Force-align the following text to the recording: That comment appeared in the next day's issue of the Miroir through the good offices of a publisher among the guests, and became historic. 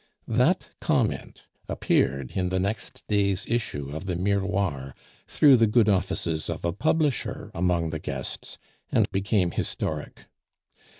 That 0.27 0.71
comment 0.79 1.43
appeared 1.69 2.31
in 2.31 2.49
the 2.49 2.59
next 2.59 3.03
day's 3.07 3.45
issue 3.45 3.91
of 3.95 4.07
the 4.07 4.15
Miroir 4.15 4.95
through 5.27 5.57
the 5.57 5.67
good 5.67 5.87
offices 5.87 6.49
of 6.49 6.65
a 6.65 6.73
publisher 6.73 7.51
among 7.53 7.91
the 7.91 7.99
guests, 7.99 8.57
and 8.91 9.07
became 9.11 9.51
historic. 9.51 10.25